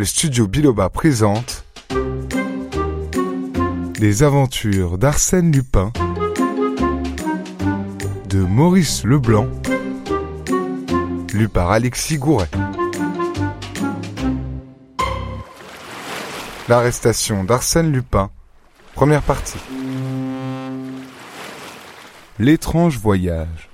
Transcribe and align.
le 0.00 0.06
studio 0.06 0.48
Biloba 0.48 0.88
présente 0.88 1.66
Les 3.98 4.22
aventures 4.22 4.96
d'Arsène 4.96 5.52
Lupin 5.52 5.92
de 8.26 8.38
Maurice 8.38 9.04
Leblanc, 9.04 9.46
lu 11.34 11.50
par 11.50 11.70
Alexis 11.70 12.16
Gouret. 12.16 12.48
L'arrestation 16.70 17.44
d'Arsène 17.44 17.92
Lupin, 17.92 18.30
première 18.94 19.20
partie. 19.20 19.60
L'étrange 22.38 22.96
voyage. 22.96 23.68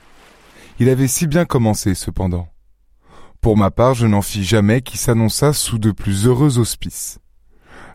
Il 0.80 0.88
avait 0.88 1.06
si 1.06 1.28
bien 1.28 1.44
commencé 1.44 1.94
cependant. 1.94 2.48
Pour 3.46 3.56
ma 3.56 3.70
part, 3.70 3.94
je 3.94 4.08
n'en 4.08 4.22
fis 4.22 4.42
jamais 4.42 4.82
qui 4.82 4.98
s'annonça 4.98 5.52
sous 5.52 5.78
de 5.78 5.92
plus 5.92 6.26
heureux 6.26 6.58
auspices. 6.58 7.20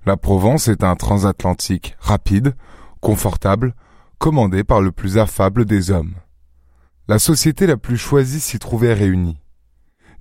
La 0.05 0.15
Provence 0.15 0.69
est 0.69 0.81
un 0.81 0.95
transatlantique 0.95 1.97
rapide, 1.99 2.55
confortable, 3.01 3.75
commandé 4.17 4.63
par 4.63 4.79
le 4.79 4.93
plus 4.93 5.17
affable 5.17 5.65
des 5.65 5.91
hommes. 5.91 6.13
La 7.09 7.19
société 7.19 7.67
la 7.67 7.75
plus 7.75 7.97
choisie 7.97 8.39
s'y 8.39 8.59
trouvait 8.59 8.93
réunie. 8.93 9.39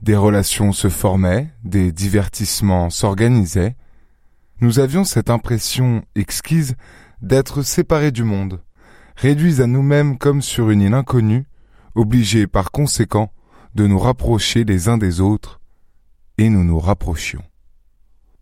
Des 0.02 0.16
relations 0.16 0.72
se 0.72 0.88
formaient, 0.88 1.48
des 1.62 1.92
divertissements 1.92 2.90
s'organisaient. 2.90 3.76
Nous 4.60 4.80
avions 4.80 5.04
cette 5.04 5.30
impression 5.30 6.02
exquise 6.16 6.74
d'être 7.22 7.62
séparés 7.62 8.10
du 8.10 8.24
monde, 8.24 8.64
réduits 9.14 9.62
à 9.62 9.68
nous-mêmes 9.68 10.18
comme 10.18 10.42
sur 10.42 10.70
une 10.70 10.80
île 10.80 10.94
inconnue, 10.94 11.46
obligés 11.94 12.48
par 12.48 12.72
conséquent 12.72 13.30
de 13.74 13.86
nous 13.86 13.98
rapprocher 13.98 14.64
les 14.64 14.88
uns 14.88 14.98
des 14.98 15.20
autres, 15.20 15.60
et 16.38 16.48
nous 16.48 16.64
nous 16.64 16.78
rapprochions. 16.78 17.42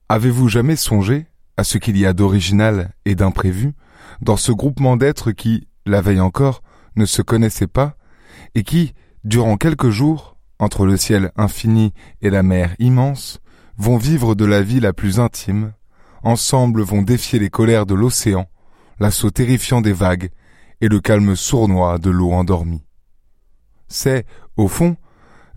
Avez-vous 0.08 0.48
jamais 0.48 0.76
songé 0.76 1.26
à 1.56 1.64
ce 1.64 1.78
qu'il 1.78 1.96
y 1.98 2.06
a 2.06 2.12
d'original 2.12 2.92
et 3.04 3.14
d'imprévu 3.14 3.74
dans 4.20 4.36
ce 4.36 4.52
groupement 4.52 4.96
d'êtres 4.96 5.32
qui, 5.32 5.68
la 5.86 6.00
veille 6.00 6.20
encore, 6.20 6.62
ne 6.96 7.04
se 7.04 7.22
connaissaient 7.22 7.66
pas, 7.66 7.96
et 8.54 8.62
qui, 8.62 8.94
durant 9.24 9.56
quelques 9.56 9.90
jours, 9.90 10.36
entre 10.58 10.86
le 10.86 10.96
ciel 10.96 11.30
infini 11.36 11.92
et 12.22 12.30
la 12.30 12.42
mer 12.42 12.74
immense, 12.78 13.40
vont 13.76 13.96
vivre 13.96 14.34
de 14.34 14.44
la 14.44 14.62
vie 14.62 14.80
la 14.80 14.92
plus 14.92 15.20
intime, 15.20 15.72
ensemble 16.22 16.82
vont 16.82 17.02
défier 17.02 17.38
les 17.38 17.50
colères 17.50 17.86
de 17.86 17.94
l'océan, 17.94 18.48
l'assaut 18.98 19.30
terrifiant 19.30 19.80
des 19.80 19.92
vagues 19.92 20.30
et 20.80 20.88
le 20.88 21.00
calme 21.00 21.36
sournois 21.36 21.98
de 21.98 22.10
l'eau 22.10 22.32
endormie. 22.32 22.84
C'est, 23.86 24.26
au 24.56 24.68
fond, 24.68 24.96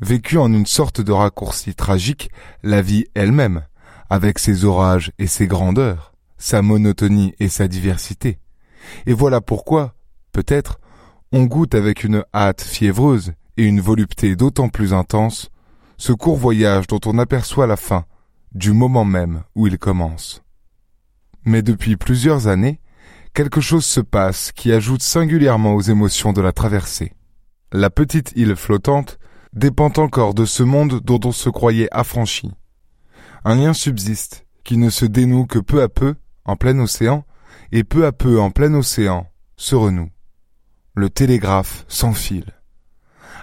vécu 0.01 0.37
en 0.37 0.51
une 0.51 0.65
sorte 0.65 0.99
de 0.99 1.11
raccourci 1.11 1.75
tragique, 1.75 2.29
la 2.63 2.81
vie 2.81 3.05
elle-même, 3.13 3.63
avec 4.09 4.39
ses 4.39 4.65
orages 4.65 5.11
et 5.19 5.27
ses 5.27 5.47
grandeurs, 5.47 6.13
sa 6.37 6.61
monotonie 6.61 7.33
et 7.39 7.47
sa 7.47 7.67
diversité. 7.67 8.39
Et 9.05 9.13
voilà 9.13 9.41
pourquoi, 9.41 9.95
peut-être, 10.31 10.79
on 11.31 11.43
goûte 11.43 11.75
avec 11.75 12.03
une 12.03 12.25
hâte 12.33 12.61
fiévreuse 12.61 13.33
et 13.57 13.63
une 13.63 13.79
volupté 13.79 14.35
d'autant 14.35 14.69
plus 14.69 14.93
intense 14.93 15.49
ce 15.97 16.13
court 16.13 16.35
voyage 16.35 16.87
dont 16.87 16.99
on 17.05 17.19
aperçoit 17.19 17.67
la 17.67 17.77
fin, 17.77 18.05
du 18.53 18.73
moment 18.73 19.05
même 19.05 19.43
où 19.55 19.67
il 19.67 19.77
commence. 19.77 20.41
Mais 21.45 21.61
depuis 21.61 21.95
plusieurs 21.95 22.47
années, 22.47 22.79
quelque 23.33 23.61
chose 23.61 23.85
se 23.85 24.01
passe 24.01 24.51
qui 24.51 24.71
ajoute 24.71 25.03
singulièrement 25.03 25.75
aux 25.75 25.81
émotions 25.81 26.33
de 26.33 26.41
la 26.41 26.51
traversée. 26.51 27.13
La 27.71 27.89
petite 27.89 28.33
île 28.35 28.55
flottante 28.55 29.19
dépend 29.53 29.91
encore 29.97 30.33
de 30.33 30.45
ce 30.45 30.63
monde 30.63 31.01
dont 31.01 31.19
on 31.25 31.31
se 31.31 31.49
croyait 31.49 31.89
affranchi. 31.91 32.51
Un 33.43 33.55
lien 33.55 33.73
subsiste, 33.73 34.45
qui 34.63 34.77
ne 34.77 34.89
se 34.89 35.05
dénoue 35.05 35.45
que 35.45 35.59
peu 35.59 35.81
à 35.81 35.89
peu, 35.89 36.15
en 36.45 36.55
plein 36.55 36.77
océan, 36.79 37.25
et 37.71 37.83
peu 37.83 38.05
à 38.05 38.11
peu 38.11 38.39
en 38.39 38.51
plein 38.51 38.73
océan, 38.73 39.27
se 39.57 39.75
renoue. 39.75 40.09
Le 40.95 41.09
télégraphe 41.09 41.85
s'enfile. 41.87 42.53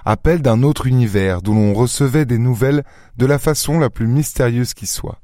Appel 0.05 0.41
d'un 0.41 0.63
autre 0.63 0.87
univers 0.87 1.43
d'où 1.43 1.53
l'on 1.53 1.75
recevait 1.75 2.25
des 2.25 2.39
nouvelles 2.39 2.85
de 3.17 3.27
la 3.27 3.39
façon 3.39 3.79
la 3.79 3.91
plus 3.91 4.07
mystérieuse 4.07 4.75
qui 4.75 4.87
soit. 4.87 5.21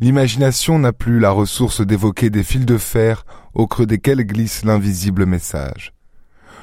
L'imagination 0.00 0.78
n'a 0.78 0.92
plus 0.92 1.20
la 1.20 1.30
ressource 1.30 1.80
d'évoquer 1.80 2.30
des 2.30 2.42
fils 2.42 2.64
de 2.64 2.78
fer 2.78 3.24
au 3.54 3.66
creux 3.66 3.86
desquels 3.86 4.24
glisse 4.24 4.64
l'invisible 4.64 5.26
message. 5.26 5.92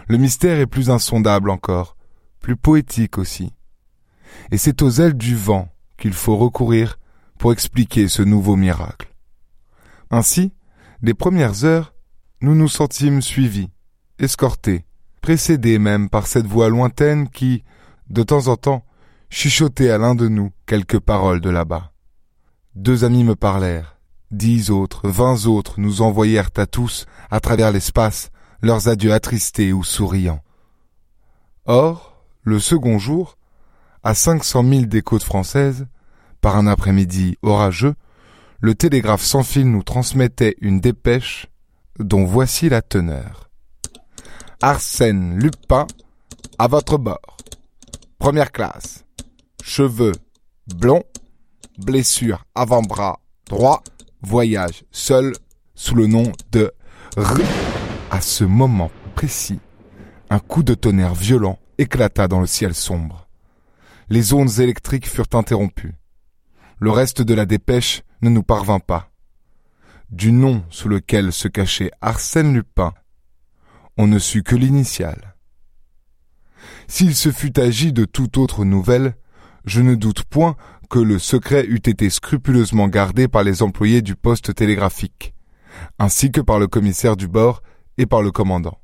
Le 0.07 0.18
mystère 0.18 0.59
est 0.59 0.66
plus 0.66 0.89
insondable 0.89 1.50
encore, 1.50 1.95
plus 2.39 2.55
poétique 2.55 3.17
aussi. 3.17 3.53
Et 4.51 4.57
c'est 4.57 4.81
aux 4.81 4.89
ailes 4.89 5.17
du 5.17 5.35
vent 5.35 5.69
qu'il 5.97 6.13
faut 6.13 6.38
recourir 6.38 7.00
pour 7.38 7.51
expliquer 7.51 8.07
ce 8.07 8.22
nouveau 8.22 8.55
miracle. 8.55 9.13
Ainsi, 10.11 10.53
les 11.01 11.13
premières 11.13 11.63
heures, 11.63 11.94
nous 12.41 12.55
nous 12.55 12.67
sentîmes 12.67 13.22
suivis, 13.22 13.69
escortés, 14.17 14.85
précédés 15.22 15.79
même 15.79 16.09
par 16.09 16.27
cette 16.27 16.47
voix 16.47 16.69
lointaine 16.69 17.29
qui, 17.29 17.63
de 18.09 18.23
temps 18.23 18.47
en 18.47 18.56
temps, 18.56 18.85
chuchotait 19.29 19.89
à 19.89 19.97
l'un 19.97 20.16
de 20.16 20.27
nous 20.27 20.51
quelques 20.66 21.00
paroles 21.00 21.41
de 21.41 21.50
là-bas. 21.50 21.91
Deux 22.75 23.03
amis 23.03 23.23
me 23.23 23.35
parlèrent, 23.35 23.97
dix 24.31 24.71
autres, 24.71 25.07
vingt 25.07 25.45
autres 25.45 25.79
nous 25.79 26.01
envoyèrent 26.01 26.51
à 26.57 26.66
tous, 26.66 27.06
à 27.29 27.39
travers 27.39 27.71
l'espace, 27.71 28.31
leurs 28.61 28.88
adieux 28.88 29.13
attristés 29.13 29.73
ou 29.73 29.83
souriants. 29.83 30.44
Or, 31.66 32.09
le 32.50 32.60
second 32.60 32.98
jour, 32.98 33.38
à 34.04 34.16
cinq 34.16 34.44
cent 34.44 34.64
milles 34.64 34.90
des 34.90 35.04
côtes 35.04 35.24
françaises, 35.24 35.86
par 36.42 36.58
un 36.58 36.66
après-midi 36.66 37.38
orageux, 37.44 37.94
le 38.60 38.74
télégraphe 38.74 39.24
sans 39.24 39.44
fil 39.44 39.70
nous 39.70 39.84
transmettait 39.84 40.56
une 40.60 40.82
dépêche 40.82 41.48
dont 42.00 42.26
voici 42.26 42.68
la 42.68 42.82
teneur. 42.82 43.50
Arsène 44.62 45.38
Lupin, 45.38 45.86
à 46.58 46.68
votre 46.68 46.98
bord. 46.98 47.38
Première 48.18 48.52
classe. 48.52 49.06
Cheveux 49.64 50.14
blonds, 50.76 51.04
blessure 51.78 52.46
avant-bras 52.56 53.20
droit, 53.48 53.84
voyage 54.22 54.86
seul 54.92 55.34
sous 55.76 55.96
le 55.96 56.08
nom 56.08 56.31
de 56.52 56.74
R. 57.16 57.38
À 58.10 58.22
ce 58.22 58.44
moment 58.44 58.90
précis, 59.14 59.60
un 60.31 60.40
coup 60.40 60.64
de 60.64 60.74
tonnerre 60.74 61.14
violent 61.14 61.60
éclata 61.79 62.28
dans 62.28 62.41
le 62.41 62.45
ciel 62.45 62.75
sombre. 62.75 63.28
Les 64.09 64.34
ondes 64.34 64.59
électriques 64.59 65.07
furent 65.07 65.34
interrompues. 65.34 65.95
Le 66.78 66.91
reste 66.91 67.22
de 67.22 67.34
la 67.34 67.45
dépêche 67.45 68.03
ne 68.22 68.29
nous 68.29 68.44
parvint 68.44 68.79
pas. 68.79 69.12
Du 70.09 70.34
nom 70.34 70.63
sous 70.69 70.89
lequel 70.89 71.31
se 71.31 71.47
cachait 71.47 71.91
Arsène 72.01 72.53
Lupin, 72.53 72.94
on 73.97 74.07
ne 74.07 74.19
sut 74.19 74.44
que 74.44 74.56
l'initiale. 74.56 75.35
S'il 76.88 77.16
se 77.16 77.31
fût 77.31 77.57
agi 77.59 77.94
de 77.94 78.03
toute 78.06 78.38
autre 78.38 78.66
nouvelle, 78.66 79.16
je 79.63 79.81
ne 79.81 79.95
doute 79.95 80.23
point 80.23 80.57
que 80.89 81.00
le 81.00 81.18
secret 81.18 81.66
eût 81.66 81.75
été 81.75 82.09
scrupuleusement 82.09 82.88
gardé 82.88 83.28
par 83.28 83.44
les 83.44 83.62
employés 83.62 84.01
du 84.01 84.16
poste 84.16 84.53
télégraphique, 84.53 85.34
ainsi 85.97 86.31
que 86.31 86.41
par 86.41 86.59
le 86.59 86.68
commissaire 86.68 87.16
du 87.16 87.28
bord 87.28 87.62
et 87.97 88.06
par 88.06 88.22
le 88.22 88.31
commandant 88.31 88.79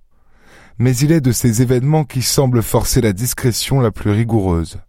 mais 0.78 0.96
il 0.98 1.12
est 1.12 1.22
de 1.22 1.32
ces 1.32 1.62
événements 1.62 2.04
qui 2.04 2.22
semblent 2.22 2.64
forcer 2.64 3.02
la 3.02 3.14
discrétion 3.14 3.80
la 3.80 3.92
plus 3.92 4.12
rigoureuse. 4.12 4.80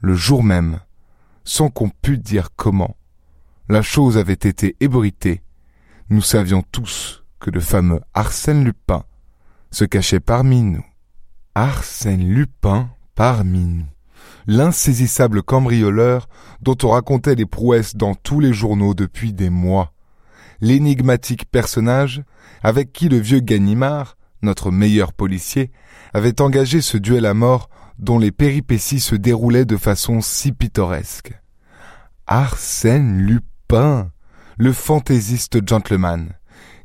Le 0.00 0.14
jour 0.14 0.42
même, 0.42 0.80
sans 1.44 1.68
qu'on 1.68 1.90
pût 1.90 2.18
dire 2.18 2.50
comment, 2.56 2.96
la 3.68 3.82
chose 3.82 4.16
avait 4.16 4.32
été 4.32 4.76
ébruitée. 4.80 5.42
Nous 6.08 6.22
savions 6.22 6.62
tous 6.70 7.24
que 7.40 7.50
le 7.50 7.60
fameux 7.60 8.00
Arsène 8.14 8.64
Lupin 8.64 9.04
se 9.70 9.84
cachait 9.84 10.20
parmi 10.20 10.62
nous. 10.62 10.84
Arsène 11.54 12.28
Lupin 12.28 12.90
parmi 13.14 13.64
nous. 13.64 13.86
L'insaisissable 14.46 15.42
cambrioleur 15.42 16.28
dont 16.62 16.76
on 16.84 16.90
racontait 16.90 17.34
les 17.34 17.46
prouesses 17.46 17.96
dans 17.96 18.14
tous 18.14 18.40
les 18.40 18.52
journaux 18.52 18.94
depuis 18.94 19.32
des 19.32 19.50
mois. 19.50 19.92
L'énigmatique 20.60 21.50
personnage 21.50 22.22
avec 22.62 22.92
qui 22.92 23.08
le 23.08 23.18
vieux 23.18 23.40
Ganimard 23.40 24.15
notre 24.42 24.70
meilleur 24.70 25.12
policier, 25.12 25.70
avait 26.14 26.40
engagé 26.40 26.80
ce 26.80 26.96
duel 26.96 27.26
à 27.26 27.34
mort 27.34 27.68
dont 27.98 28.18
les 28.18 28.32
péripéties 28.32 29.00
se 29.00 29.14
déroulaient 29.14 29.64
de 29.64 29.76
façon 29.76 30.20
si 30.20 30.52
pittoresque. 30.52 31.32
Arsène 32.26 33.18
Lupin, 33.18 34.10
le 34.58 34.72
fantaisiste 34.72 35.66
gentleman, 35.66 36.32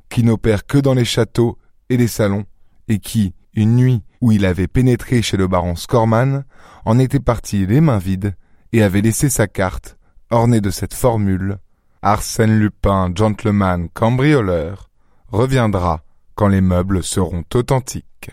qui 0.09 0.23
n'opère 0.23 0.65
que 0.65 0.77
dans 0.77 0.93
les 0.93 1.05
châteaux 1.05 1.57
et 1.89 1.97
les 1.97 2.07
salons, 2.07 2.45
et 2.87 2.99
qui, 2.99 3.33
une 3.53 3.75
nuit 3.75 4.03
où 4.21 4.31
il 4.31 4.45
avait 4.45 4.67
pénétré 4.67 5.21
chez 5.21 5.37
le 5.37 5.47
baron 5.47 5.75
Scorman, 5.75 6.45
en 6.85 6.99
était 6.99 7.19
parti 7.19 7.65
les 7.65 7.81
mains 7.81 7.97
vides 7.97 8.35
et 8.73 8.83
avait 8.83 9.01
laissé 9.01 9.29
sa 9.29 9.47
carte, 9.47 9.97
ornée 10.29 10.61
de 10.61 10.69
cette 10.69 10.93
formule 10.93 11.57
Arsène 12.03 12.57
Lupin, 12.57 13.11
gentleman 13.13 13.87
cambrioleur, 13.89 14.89
reviendra 15.27 16.01
quand 16.35 16.47
les 16.47 16.61
meubles 16.61 17.03
seront 17.03 17.43
authentiques. 17.53 18.31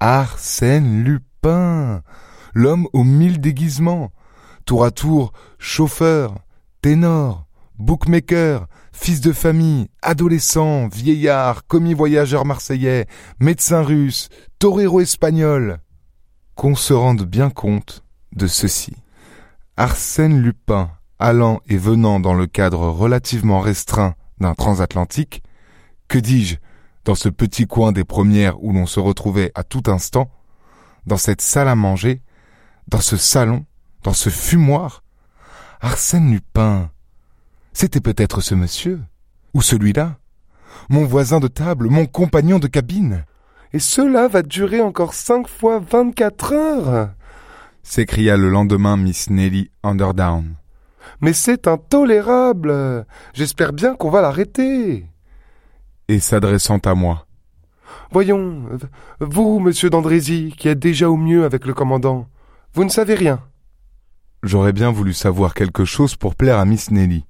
Arsène 0.00 1.04
Lupin, 1.04 2.02
l'homme 2.52 2.88
aux 2.92 3.04
mille 3.04 3.40
déguisements, 3.40 4.12
tour 4.64 4.84
à 4.84 4.90
tour 4.90 5.32
chauffeur, 5.58 6.38
ténor, 6.82 7.46
bookmaker, 7.78 8.66
fils 8.92 9.20
de 9.20 9.32
famille, 9.32 9.88
adolescent, 10.02 10.88
vieillard, 10.88 11.66
commis 11.66 11.94
voyageur 11.94 12.44
marseillais, 12.44 13.06
médecin 13.40 13.82
russe, 13.82 14.28
torero 14.58 15.00
espagnol. 15.00 15.78
Qu'on 16.54 16.76
se 16.76 16.92
rende 16.92 17.24
bien 17.24 17.50
compte 17.50 18.04
de 18.32 18.46
ceci. 18.46 18.94
Arsène 19.76 20.40
Lupin, 20.40 20.90
allant 21.18 21.60
et 21.68 21.76
venant 21.76 22.20
dans 22.20 22.34
le 22.34 22.46
cadre 22.46 22.88
relativement 22.88 23.60
restreint 23.60 24.14
d'un 24.38 24.54
transatlantique, 24.54 25.42
que 26.08 26.18
dis-je, 26.18 26.56
dans 27.04 27.14
ce 27.14 27.28
petit 27.28 27.66
coin 27.66 27.92
des 27.92 28.04
premières 28.04 28.62
où 28.62 28.72
l'on 28.72 28.86
se 28.86 29.00
retrouvait 29.00 29.52
à 29.54 29.64
tout 29.64 29.82
instant, 29.86 30.30
dans 31.06 31.16
cette 31.16 31.40
salle 31.40 31.68
à 31.68 31.74
manger, 31.74 32.22
dans 32.88 33.00
ce 33.00 33.16
salon, 33.16 33.64
dans 34.02 34.12
ce 34.12 34.30
fumoir, 34.30 35.02
Arsène 35.80 36.30
Lupin, 36.30 36.90
c'était 37.72 38.00
peut-être 38.00 38.40
ce 38.40 38.54
monsieur, 38.54 39.00
ou 39.52 39.62
celui-là, 39.62 40.18
mon 40.88 41.04
voisin 41.04 41.40
de 41.40 41.48
table, 41.48 41.88
mon 41.90 42.06
compagnon 42.06 42.58
de 42.58 42.66
cabine. 42.66 43.24
Et 43.72 43.78
cela 43.78 44.28
va 44.28 44.42
durer 44.42 44.80
encore 44.80 45.14
cinq 45.14 45.48
fois 45.48 45.78
vingt-quatre 45.80 46.52
heures 46.52 47.10
s'écria 47.84 48.36
le 48.36 48.48
lendemain 48.48 48.96
Miss 48.96 49.30
Nelly 49.30 49.70
Underdown. 49.84 50.56
Mais 51.20 51.34
c'est 51.34 51.68
intolérable. 51.68 53.06
J'espère 53.34 53.72
bien 53.72 53.94
qu'on 53.94 54.10
va 54.10 54.22
l'arrêter. 54.22 55.06
Et 56.08 56.20
s'adressant 56.20 56.78
à 56.78 56.94
moi. 56.94 57.26
Voyons, 58.10 58.68
vous, 59.20 59.58
monsieur 59.58 59.90
d'Andrézy, 59.90 60.54
qui 60.56 60.68
êtes 60.68 60.78
déjà 60.78 61.10
au 61.10 61.16
mieux 61.16 61.44
avec 61.44 61.66
le 61.66 61.74
commandant, 61.74 62.28
vous 62.74 62.84
ne 62.84 62.90
savez 62.90 63.14
rien. 63.14 63.40
J'aurais 64.42 64.72
bien 64.72 64.90
voulu 64.90 65.12
savoir 65.12 65.54
quelque 65.54 65.84
chose 65.84 66.16
pour 66.16 66.34
plaire 66.34 66.58
à 66.58 66.64
Miss 66.64 66.90
Nelly. 66.90 67.24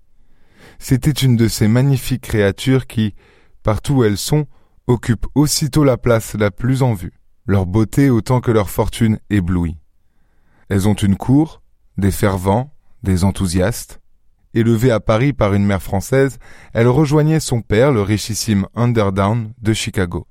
C'était 0.78 1.10
une 1.10 1.36
de 1.36 1.48
ces 1.48 1.68
magnifiques 1.68 2.22
créatures 2.22 2.86
qui, 2.86 3.14
partout 3.62 3.94
où 3.94 4.04
elles 4.04 4.18
sont, 4.18 4.46
occupent 4.86 5.26
aussitôt 5.34 5.84
la 5.84 5.96
place 5.96 6.34
la 6.34 6.50
plus 6.50 6.82
en 6.82 6.92
vue, 6.92 7.12
leur 7.46 7.66
beauté 7.66 8.10
autant 8.10 8.40
que 8.40 8.50
leur 8.50 8.68
fortune 8.68 9.18
éblouit. 9.30 9.78
Elles 10.68 10.88
ont 10.88 10.94
une 10.94 11.16
cour, 11.16 11.62
des 11.96 12.10
fervents, 12.10 12.74
des 13.02 13.24
enthousiastes. 13.24 14.00
Élevée 14.54 14.92
à 14.92 15.00
Paris 15.00 15.32
par 15.32 15.52
une 15.52 15.66
mère 15.66 15.82
française, 15.82 16.38
elle 16.72 16.86
rejoignait 16.86 17.40
son 17.40 17.60
père, 17.60 17.90
le 17.90 18.02
richissime 18.02 18.66
Underdown 18.76 19.52
de 19.60 19.72
Chicago. 19.72 20.28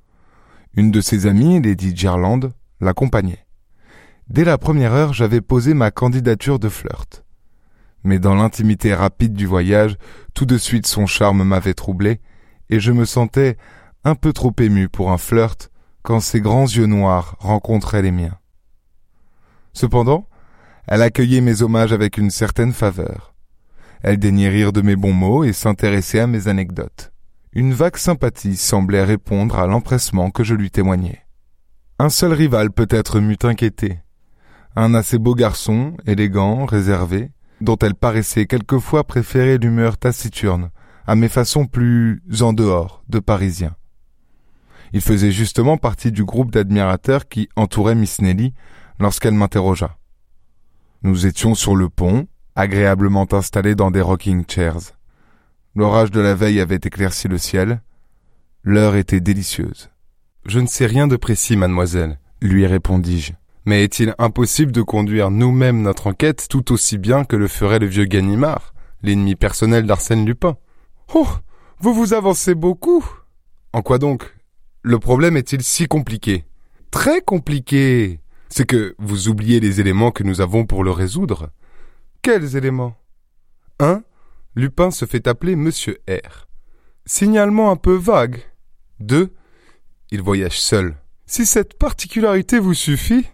Une 0.76 0.92
de 0.92 1.02
ses 1.02 1.28
amies, 1.28 1.62
Lady 1.62 1.94
Gerland, 1.94 2.54
l'accompagnait. 2.80 3.46
Dès 4.30 4.46
la 4.46 4.58
première 4.58 4.94
heure, 4.94 5.14
j'avais 5.14 5.42
posé 5.42 5.74
ma 5.74 5.92
candidature 5.92 6.58
de 6.58 6.70
flirt. 6.70 7.26
Mais 8.06 8.18
dans 8.18 8.34
l'intimité 8.34 8.94
rapide 8.94 9.34
du 9.34 9.46
voyage, 9.46 9.98
tout 10.34 10.46
de 10.46 10.58
suite 10.58 10.88
son 10.88 11.06
charme 11.06 11.44
m'avait 11.44 11.74
troublé, 11.74 12.22
et 12.70 12.80
je 12.80 12.94
me 12.94 13.04
sentais 13.04 13.58
un 14.06 14.16
peu 14.16 14.32
trop 14.32 14.54
ému 14.58 14.88
pour 14.88 15.12
un 15.12 15.18
flirt 15.18 15.70
quand 16.02 16.22
ses 16.22 16.40
grands 16.40 16.66
yeux 16.66 16.86
noirs 16.86 17.36
rencontraient 17.40 18.02
les 18.02 18.12
miens. 18.12 18.38
Cependant, 19.74 20.28
elle 20.88 21.02
accueillait 21.02 21.42
mes 21.42 21.62
hommages 21.62 21.92
avec 21.92 22.18
une 22.18 22.30
certaine 22.30 22.74
faveur. 22.74 23.33
Elle 24.04 24.18
daignait 24.18 24.50
rire 24.50 24.74
de 24.74 24.82
mes 24.82 24.98
bons 24.98 25.14
mots 25.14 25.46
et 25.46 25.54
s'intéressait 25.54 26.20
à 26.20 26.28
mes 26.28 26.50
anecdotes. 26.50 27.14
Une 27.54 27.74
vague 27.74 27.96
sympathie 27.96 28.58
semblait 28.58 29.04
répondre 29.04 29.58
à 29.58 29.66
l'empressement 29.66 30.30
que 30.30 30.44
je 30.44 30.56
lui 30.56 30.70
témoignais. 30.70 31.22
Un 32.00 32.10
seul 32.10 32.34
rival 32.34 32.72
peut-être 32.72 33.22
m'eût 33.22 33.38
inquiété. 33.44 34.00
Un 34.76 34.94
assez 34.94 35.20
beau 35.20 35.36
garçon, 35.36 35.96
élégant, 36.06 36.66
réservé, 36.66 37.32
dont 37.62 37.78
elle 37.78 37.96
paraissait 37.96 38.46
quelquefois 38.46 39.06
préférer 39.06 39.58
l'humeur 39.58 39.98
taciturne 39.98 40.70
à 41.08 41.16
mes 41.16 41.30
façons 41.30 41.66
plus 41.66 42.22
en 42.42 42.52
dehors 42.52 43.04
de 43.08 43.20
Parisiens. 43.20 43.76
Il 44.92 45.02
faisait 45.02 45.32
justement 45.32 45.78
partie 45.78 46.12
du 46.12 46.26
groupe 46.26 46.52
d'admirateurs 46.52 47.28
qui 47.28 47.48
entourait 47.56 47.96
Miss 47.96 48.22
Nelly 48.22 48.54
lorsqu'elle 49.00 49.34
m'interrogea. 49.34 49.98
Nous 51.04 51.26
étions 51.26 51.56
sur 51.56 51.76
le 51.76 51.90
pont, 51.90 52.28
agréablement 52.56 53.28
installés 53.32 53.76
dans 53.76 53.92
des 53.92 54.02
rocking 54.02 54.44
chairs. 54.48 54.98
L'orage 55.76 56.12
de 56.12 56.22
la 56.22 56.36
veille 56.36 56.60
avait 56.60 56.76
éclairci 56.76 57.28
le 57.28 57.38
ciel. 57.38 57.82
L'heure 58.64 58.96
était 58.96 59.20
délicieuse. 59.20 59.90
Je 60.46 60.60
ne 60.60 60.68
sais 60.68 60.86
rien 60.86 61.08
de 61.08 61.16
précis, 61.16 61.56
mademoiselle, 61.56 62.20
lui 62.42 62.66
répondis-je. 62.66 63.34
Mais 63.66 63.84
est-il 63.84 64.14
impossible 64.18 64.72
de 64.72 64.82
conduire 64.82 65.32
nous-mêmes 65.32 65.82
notre 65.82 66.08
enquête 66.08 66.48
tout 66.50 66.74
aussi 66.74 66.98
bien 66.98 67.24
que 67.24 67.36
le 67.36 67.48
ferait 67.48 67.80
le 67.80 67.86
vieux 67.86 68.06
Ganimard, 68.06 68.74
l'ennemi 69.02 69.36
personnel 69.36 69.86
d'Arsène 69.86 70.26
Lupin? 70.26 70.58
Oh 71.14 71.28
Vous 71.80 71.94
vous 71.94 72.14
avancez 72.14 72.56
beaucoup 72.56 73.06
En 73.72 73.82
quoi 73.82 74.00
donc? 74.00 74.36
Le 74.82 75.00
problème 75.00 75.38
est-il 75.38 75.64
si 75.64 75.88
compliqué? 75.88 76.44
Très 76.92 77.22
compliqué 77.22 78.20
c'est 78.54 78.68
que 78.68 78.96
vous 79.00 79.30
oubliez 79.30 79.60
les 79.60 79.82
éléments 79.82 80.12
que 80.12 80.22
nous 80.22 80.40
avons 80.40 80.68
pour 80.68 80.84
le 80.84 80.92
résoudre. 80.92 81.50
Quels 82.24 82.56
éléments? 82.56 82.96
1. 83.80 84.02
Lupin 84.56 84.92
se 84.92 85.04
fait 85.04 85.28
appeler 85.28 85.58
Monsieur 85.58 86.00
R. 86.10 86.48
Signalement 87.06 87.70
un 87.70 87.76
peu 87.76 87.96
vague. 87.96 88.40
2. 89.02 89.34
Il 90.10 90.22
voyage 90.22 90.58
seul. 90.62 90.96
Si 91.26 91.46
cette 91.46 91.78
particularité 91.78 92.60
vous 92.60 92.76
suffit. 92.76 93.28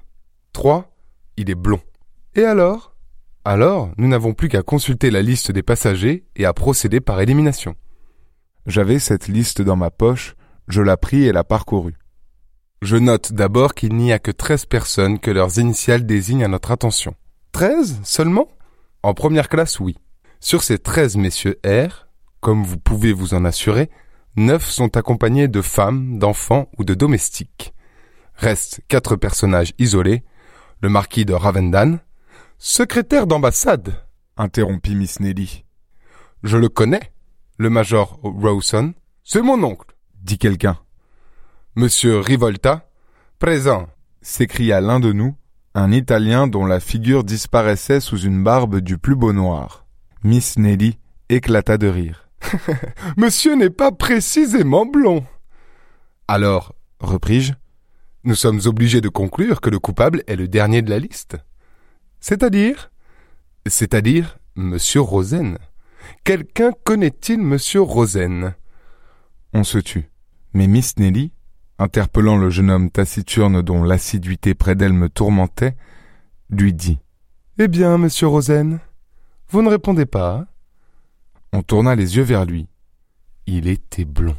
3. 0.53 0.91
Il 1.37 1.51
est 1.51 1.55
blond. 1.55 1.81
Et 2.33 2.45
alors? 2.45 2.95
Alors, 3.45 3.91
nous 3.97 4.07
n'avons 4.07 4.33
plus 4.33 4.49
qu'à 4.49 4.63
consulter 4.63 5.11
la 5.11 5.21
liste 5.21 5.51
des 5.51 5.61
passagers 5.61 6.25
et 6.35 6.45
à 6.45 6.53
procéder 6.53 6.99
par 6.99 7.21
élimination. 7.21 7.75
J'avais 8.65 8.97
cette 8.97 9.27
liste 9.27 9.61
dans 9.61 9.75
ma 9.75 9.91
poche, 9.91 10.35
je 10.67 10.81
la 10.81 10.97
pris 10.97 11.25
et 11.25 11.31
la 11.31 11.43
parcourus. 11.43 11.95
Je 12.81 12.95
note 12.95 13.33
d'abord 13.33 13.75
qu'il 13.75 13.95
n'y 13.95 14.11
a 14.11 14.17
que 14.17 14.31
treize 14.31 14.65
personnes 14.65 15.19
que 15.19 15.29
leurs 15.29 15.59
initiales 15.59 16.07
désignent 16.07 16.45
à 16.45 16.47
notre 16.47 16.71
attention. 16.71 17.13
Treize 17.51 17.99
seulement? 18.03 18.47
En 19.01 19.13
première 19.13 19.49
classe, 19.49 19.79
oui. 19.79 19.97
Sur 20.41 20.63
ces 20.63 20.77
treize 20.77 21.15
messieurs 21.15 21.59
R, 21.65 22.07
comme 22.41 22.63
vous 22.63 22.77
pouvez 22.77 23.13
vous 23.13 23.33
en 23.33 23.45
assurer, 23.45 23.89
neuf 24.35 24.69
sont 24.69 24.97
accompagnés 24.97 25.47
de 25.47 25.61
femmes, 25.61 26.19
d'enfants 26.19 26.69
ou 26.77 26.83
de 26.83 26.93
domestiques. 26.93 27.73
Restent 28.35 28.81
quatre 28.87 29.15
personnages 29.15 29.73
isolés, 29.79 30.23
le 30.81 30.89
marquis 30.89 31.25
de 31.25 31.33
Ravendan, 31.33 31.99
secrétaire 32.57 33.27
d'ambassade, 33.27 34.05
interrompit 34.37 34.95
Miss 34.95 35.19
Nelly. 35.19 35.65
Je 36.43 36.57
le 36.57 36.69
connais, 36.69 37.11
le 37.57 37.69
major 37.69 38.19
Rawson. 38.23 38.93
C'est 39.23 39.41
mon 39.41 39.61
oncle, 39.63 39.95
dit 40.21 40.37
quelqu'un. 40.37 40.79
Monsieur 41.75 42.19
Rivolta 42.19 42.89
Présent 43.39 43.87
s'écria 44.21 44.81
l'un 44.81 44.99
de 44.99 45.13
nous, 45.13 45.35
un 45.75 45.91
Italien 45.91 46.47
dont 46.47 46.65
la 46.65 46.79
figure 46.79 47.23
disparaissait 47.23 47.99
sous 47.99 48.19
une 48.19 48.43
barbe 48.43 48.79
du 48.79 48.97
plus 48.97 49.15
beau 49.15 49.33
noir. 49.33 49.85
Miss 50.23 50.57
Nelly 50.57 50.97
éclata 51.29 51.77
de 51.77 51.87
rire. 51.87 52.29
Monsieur 53.17 53.55
n'est 53.55 53.69
pas 53.69 53.91
précisément 53.91 54.85
blond. 54.85 55.25
Alors, 56.27 56.73
repris-je, 56.99 57.53
nous 58.23 58.35
sommes 58.35 58.61
obligés 58.65 59.01
de 59.01 59.09
conclure 59.09 59.61
que 59.61 59.69
le 59.69 59.79
coupable 59.79 60.23
est 60.27 60.35
le 60.35 60.47
dernier 60.47 60.81
de 60.81 60.89
la 60.89 60.99
liste. 60.99 61.37
C'est-à-dire? 62.19 62.91
C'est-à-dire 63.65 64.37
Monsieur 64.55 65.01
Rosen. 65.01 65.57
Quelqu'un 66.23 66.71
connaît-il 66.83 67.39
Monsieur 67.39 67.81
Rosen? 67.81 68.55
On 69.53 69.63
se 69.63 69.77
tut. 69.77 70.09
Mais 70.53 70.67
Miss 70.67 70.97
Nelly, 70.97 71.31
interpellant 71.79 72.37
le 72.37 72.49
jeune 72.49 72.69
homme 72.69 72.91
taciturne 72.91 73.61
dont 73.61 73.83
l'assiduité 73.83 74.53
près 74.53 74.75
d'elle 74.75 74.93
me 74.93 75.09
tourmentait, 75.09 75.75
lui 76.49 76.73
dit 76.73 76.99
Eh 77.57 77.67
bien, 77.67 77.97
monsieur 77.97 78.27
Rosen, 78.27 78.79
vous 79.49 79.61
ne 79.61 79.69
répondez 79.69 80.05
pas 80.05 80.35
hein? 80.35 80.47
On 81.51 81.63
tourna 81.63 81.95
les 81.95 82.17
yeux 82.17 82.23
vers 82.23 82.45
lui. 82.45 82.67
Il 83.47 83.67
était 83.67 84.05
blond. 84.05 84.37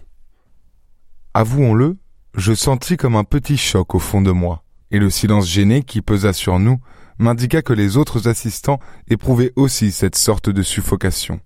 Avouons-le, 1.34 1.96
je 2.36 2.54
sentis 2.54 2.96
comme 2.96 3.16
un 3.16 3.24
petit 3.24 3.56
choc 3.56 3.96
au 3.96 3.98
fond 3.98 4.22
de 4.22 4.30
moi, 4.30 4.62
et 4.92 5.00
le 5.00 5.10
silence 5.10 5.48
gêné 5.48 5.82
qui 5.82 6.02
pesa 6.02 6.32
sur 6.32 6.60
nous 6.60 6.78
m'indiqua 7.18 7.62
que 7.62 7.72
les 7.72 7.96
autres 7.96 8.28
assistants 8.28 8.78
éprouvaient 9.08 9.52
aussi 9.56 9.90
cette 9.90 10.16
sorte 10.16 10.50
de 10.50 10.62
suffocation. 10.62 11.40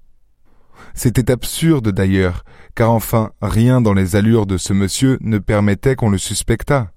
C'était 0.92 1.30
absurde 1.30 1.90
d'ailleurs, 1.90 2.44
car 2.74 2.90
enfin 2.90 3.32
rien 3.40 3.80
dans 3.80 3.94
les 3.94 4.16
allures 4.16 4.46
de 4.46 4.58
ce 4.58 4.72
monsieur 4.72 5.18
ne 5.20 5.38
permettait 5.38 5.96
qu'on 5.96 6.10
le 6.10 6.18
suspectât. 6.18 6.90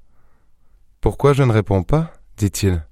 Pourquoi 1.02 1.34
je 1.34 1.44
ne 1.44 1.52
réponds 1.52 1.84
pas? 1.84 2.14
dit-il. 2.38 2.84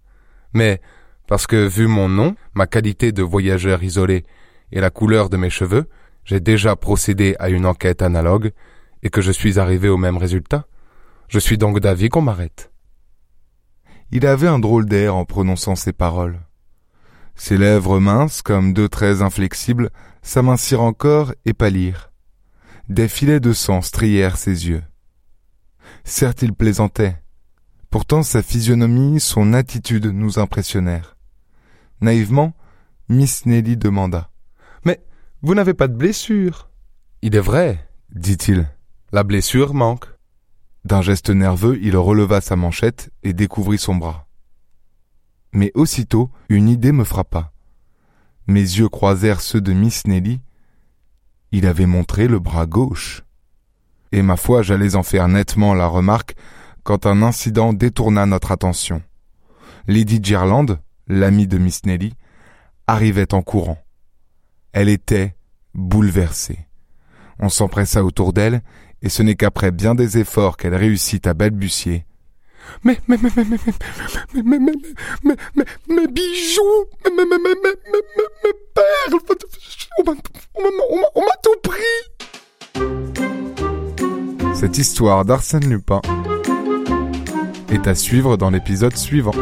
Mais 0.54 0.82
parce 1.28 1.48
que, 1.48 1.68
vu 1.68 1.88
mon 1.88 2.08
nom, 2.08 2.36
ma 2.54 2.68
qualité 2.68 3.12
de 3.12 3.24
voyageur 3.24 3.84
isolé 3.84 4.26
et 4.72 4.80
la 4.80 4.90
couleur 4.90 5.30
de 5.30 5.38
mes 5.38 5.50
cheveux, 5.50 5.88
j'ai 6.24 6.40
déjà 6.40 6.76
procédé 6.76 7.36
à 7.40 7.50
une 7.50 7.66
enquête 7.66 8.02
analogue 8.02 8.52
et 9.04 9.10
que 9.10 9.22
je 9.22 9.32
suis 9.32 9.60
arrivé 9.60 9.90
au 9.90 9.98
même 9.98 10.18
résultat. 10.18 10.66
Je 11.28 11.40
suis 11.40 11.58
donc 11.58 11.80
d'avis 11.80 12.10
qu'on 12.10 12.22
m'arrête. 12.22 12.72
Il 14.12 14.26
avait 14.26 14.48
un 14.48 14.60
drôle 14.60 14.86
d'air 14.86 15.16
en 15.16 15.26
prononçant 15.26 15.76
ces 15.76 15.94
paroles. 15.94 16.40
Ses 17.36 17.58
lèvres 17.58 18.00
minces, 18.00 18.42
comme 18.42 18.74
deux 18.74 18.88
traits 18.88 19.22
inflexibles, 19.22 19.90
s'amincirent 20.26 20.82
encore 20.82 21.34
et 21.46 21.54
pâlirent. 21.54 22.12
Des 22.90 23.08
filets 23.08 23.40
de 23.40 23.54
sang 23.54 23.82
strièrent 23.82 24.38
ses 24.38 24.68
yeux. 24.68 24.84
Certes, 26.04 26.42
il 26.42 26.54
plaisantait. 26.54 27.16
Pourtant, 27.90 28.24
sa 28.24 28.42
physionomie, 28.42 29.20
son 29.20 29.54
attitude 29.54 30.08
nous 30.08 30.40
impressionnèrent. 30.40 31.16
Naïvement, 32.02 32.54
Miss 33.08 33.46
Nelly 33.46 33.78
demanda. 33.78 34.30
Mais 34.84 35.00
vous 35.42 35.56
n'avez 35.56 35.74
pas 35.74 35.88
de 35.88 35.96
blessure. 35.96 36.70
Il 37.22 37.36
est 37.36 37.40
vrai, 37.40 37.88
dit-il. 38.14 38.68
La 39.12 39.24
blessure 39.24 39.74
manque. 39.74 40.08
D'un 40.84 41.02
geste 41.02 41.30
nerveux, 41.30 41.80
il 41.82 41.96
releva 41.96 42.42
sa 42.42 42.56
manchette 42.56 43.12
et 43.24 43.34
découvrit 43.34 43.78
son 43.78 43.96
bras. 43.96 44.28
Mais 45.54 45.72
aussitôt, 45.76 46.32
une 46.50 46.68
idée 46.68 46.92
me 46.92 47.04
frappa. 47.04 47.54
Mes 48.48 48.62
yeux 48.62 48.90
croisèrent 48.90 49.42
ceux 49.42 49.62
de 49.62 49.74
Miss 49.74 50.06
Nelly. 50.06 50.40
Il 51.52 51.66
avait 51.66 51.86
montré 51.86 52.28
le 52.28 52.40
bras 52.40 52.66
gauche. 52.66 53.24
Et 54.12 54.22
ma 54.22 54.38
foi, 54.38 54.62
j'allais 54.62 54.96
en 54.96 55.04
faire 55.04 55.28
nettement 55.28 55.74
la 55.74 55.88
remarque 55.88 56.36
quand 56.84 57.08
un 57.08 57.24
incident 57.24 57.74
détourna 57.74 58.26
notre 58.26 58.52
attention. 58.52 59.02
Lady 59.88 60.20
Gerland, 60.22 60.80
l'amie 61.08 61.48
de 61.48 61.58
Miss 61.58 61.86
Nelly, 61.86 62.14
arrivait 62.88 63.34
en 63.34 63.42
courant. 63.42 63.80
Elle 64.74 64.90
était 64.90 65.36
bouleversée. 65.74 66.68
On 67.40 67.50
s'empressa 67.50 68.04
autour 68.04 68.32
d'elle, 68.32 68.62
et 69.02 69.10
ce 69.10 69.24
n'est 69.24 69.36
qu'après 69.36 69.72
bien 69.72 69.96
des 69.96 70.18
efforts 70.18 70.58
qu'elle 70.58 70.76
réussit 70.76 71.26
à 71.28 71.34
balbutier. 71.34 72.06
Mais, 72.84 73.00
mais, 73.08 73.18
mais, 73.22 73.30
mais, 73.36 73.46
mais, 73.50 73.58
mais, 73.66 74.44
mais, 74.44 74.60
mais, 74.60 74.74
mais, 75.24 75.36
mais, 75.56 75.66
mes 75.88 76.08
bijoux, 76.08 76.86
mes 77.06 77.22
perles, 78.74 79.20
on 79.98 81.22
m'a 81.22 81.36
tout 81.44 81.60
pris. 81.64 81.82
Cette 84.54 84.78
histoire 84.78 85.26
d'Arsène 85.26 85.70
Lupin 85.70 86.02
est 87.70 87.88
à 87.88 87.96
suivre 87.96 88.38
dans 88.38 88.50
l'épisode 88.50 88.96
suivant. 88.96 89.34